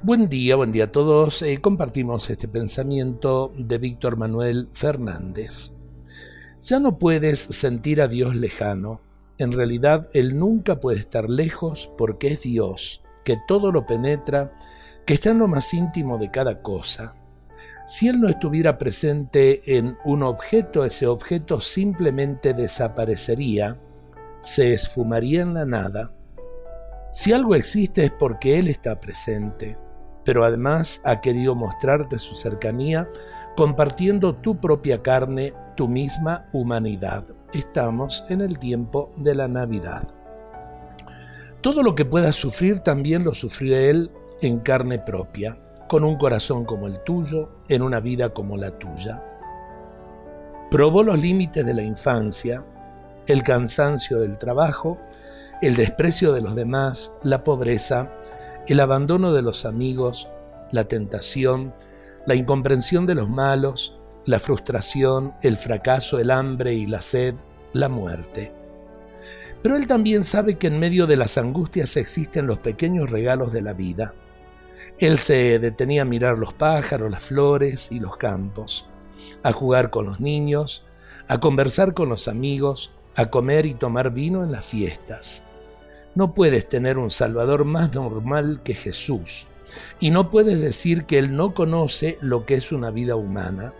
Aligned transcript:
Buen 0.00 0.28
día, 0.28 0.54
buen 0.54 0.70
día 0.70 0.84
a 0.84 0.92
todos. 0.92 1.42
Eh, 1.42 1.60
compartimos 1.60 2.30
este 2.30 2.46
pensamiento 2.46 3.50
de 3.56 3.78
Víctor 3.78 4.16
Manuel 4.16 4.68
Fernández. 4.72 5.72
Ya 6.60 6.78
no 6.78 7.00
puedes 7.00 7.40
sentir 7.40 8.00
a 8.00 8.06
Dios 8.06 8.36
lejano. 8.36 9.00
En 9.38 9.50
realidad, 9.50 10.08
Él 10.12 10.38
nunca 10.38 10.78
puede 10.78 11.00
estar 11.00 11.28
lejos 11.28 11.90
porque 11.98 12.28
es 12.28 12.42
Dios, 12.42 13.02
que 13.24 13.38
todo 13.48 13.72
lo 13.72 13.86
penetra, 13.86 14.56
que 15.04 15.14
está 15.14 15.30
en 15.30 15.38
lo 15.38 15.48
más 15.48 15.74
íntimo 15.74 16.16
de 16.16 16.30
cada 16.30 16.62
cosa. 16.62 17.16
Si 17.88 18.06
Él 18.06 18.20
no 18.20 18.28
estuviera 18.28 18.78
presente 18.78 19.78
en 19.78 19.98
un 20.04 20.22
objeto, 20.22 20.84
ese 20.84 21.08
objeto 21.08 21.60
simplemente 21.60 22.54
desaparecería, 22.54 23.76
se 24.38 24.74
esfumaría 24.74 25.42
en 25.42 25.54
la 25.54 25.64
nada. 25.64 26.14
Si 27.10 27.32
algo 27.32 27.56
existe 27.56 28.04
es 28.04 28.12
porque 28.12 28.60
Él 28.60 28.68
está 28.68 29.00
presente 29.00 29.87
pero 30.28 30.44
además 30.44 31.00
ha 31.04 31.22
querido 31.22 31.54
mostrarte 31.54 32.18
su 32.18 32.36
cercanía 32.36 33.08
compartiendo 33.56 34.34
tu 34.34 34.60
propia 34.60 35.02
carne, 35.02 35.54
tu 35.74 35.88
misma 35.88 36.50
humanidad. 36.52 37.24
Estamos 37.54 38.26
en 38.28 38.42
el 38.42 38.58
tiempo 38.58 39.08
de 39.16 39.34
la 39.34 39.48
Navidad. 39.48 40.06
Todo 41.62 41.82
lo 41.82 41.94
que 41.94 42.04
puedas 42.04 42.36
sufrir 42.36 42.80
también 42.80 43.24
lo 43.24 43.32
sufrió 43.32 43.74
Él 43.78 44.10
en 44.42 44.58
carne 44.58 44.98
propia, 44.98 45.58
con 45.88 46.04
un 46.04 46.18
corazón 46.18 46.66
como 46.66 46.88
el 46.88 47.00
tuyo, 47.00 47.48
en 47.70 47.80
una 47.80 48.00
vida 48.00 48.34
como 48.34 48.58
la 48.58 48.78
tuya. 48.78 49.24
Probó 50.70 51.04
los 51.04 51.18
límites 51.18 51.64
de 51.64 51.72
la 51.72 51.82
infancia, 51.82 52.62
el 53.26 53.42
cansancio 53.42 54.18
del 54.18 54.36
trabajo, 54.36 54.98
el 55.62 55.74
desprecio 55.74 56.34
de 56.34 56.42
los 56.42 56.54
demás, 56.54 57.14
la 57.22 57.44
pobreza, 57.44 58.12
el 58.68 58.80
abandono 58.80 59.32
de 59.32 59.42
los 59.42 59.64
amigos, 59.64 60.28
la 60.72 60.84
tentación, 60.84 61.74
la 62.26 62.34
incomprensión 62.34 63.06
de 63.06 63.14
los 63.14 63.28
malos, 63.28 63.98
la 64.26 64.38
frustración, 64.38 65.34
el 65.42 65.56
fracaso, 65.56 66.18
el 66.18 66.30
hambre 66.30 66.74
y 66.74 66.86
la 66.86 67.00
sed, 67.00 67.34
la 67.72 67.88
muerte. 67.88 68.52
Pero 69.62 69.76
él 69.76 69.86
también 69.86 70.22
sabe 70.22 70.58
que 70.58 70.66
en 70.66 70.78
medio 70.78 71.06
de 71.06 71.16
las 71.16 71.38
angustias 71.38 71.96
existen 71.96 72.46
los 72.46 72.58
pequeños 72.58 73.10
regalos 73.10 73.52
de 73.52 73.62
la 73.62 73.72
vida. 73.72 74.14
Él 74.98 75.18
se 75.18 75.58
detenía 75.58 76.02
a 76.02 76.04
mirar 76.04 76.38
los 76.38 76.52
pájaros, 76.52 77.10
las 77.10 77.22
flores 77.22 77.90
y 77.90 78.00
los 78.00 78.18
campos, 78.18 78.86
a 79.42 79.52
jugar 79.52 79.90
con 79.90 80.04
los 80.04 80.20
niños, 80.20 80.84
a 81.26 81.40
conversar 81.40 81.94
con 81.94 82.08
los 82.08 82.28
amigos, 82.28 82.92
a 83.16 83.30
comer 83.30 83.66
y 83.66 83.74
tomar 83.74 84.12
vino 84.12 84.44
en 84.44 84.52
las 84.52 84.66
fiestas. 84.66 85.42
No 86.14 86.34
puedes 86.34 86.68
tener 86.68 86.98
un 86.98 87.10
Salvador 87.10 87.64
más 87.64 87.94
normal 87.94 88.60
que 88.62 88.74
Jesús. 88.74 89.46
Y 90.00 90.10
no 90.10 90.30
puedes 90.30 90.60
decir 90.60 91.04
que 91.04 91.18
Él 91.18 91.36
no 91.36 91.54
conoce 91.54 92.18
lo 92.20 92.46
que 92.46 92.54
es 92.54 92.72
una 92.72 92.90
vida 92.90 93.16
humana. 93.16 93.72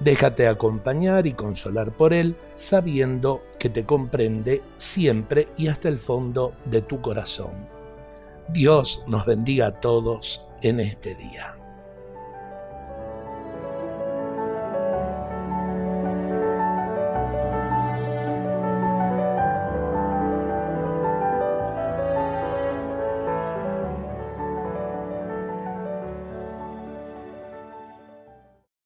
Déjate 0.00 0.46
acompañar 0.46 1.26
y 1.26 1.32
consolar 1.32 1.90
por 1.90 2.12
Él, 2.12 2.36
sabiendo 2.54 3.42
que 3.58 3.68
te 3.68 3.84
comprende 3.84 4.62
siempre 4.76 5.48
y 5.56 5.66
hasta 5.66 5.88
el 5.88 5.98
fondo 5.98 6.52
de 6.66 6.82
tu 6.82 7.00
corazón. 7.00 7.68
Dios 8.48 9.02
nos 9.08 9.26
bendiga 9.26 9.66
a 9.66 9.80
todos 9.80 10.42
en 10.62 10.80
este 10.80 11.14
día. 11.16 11.56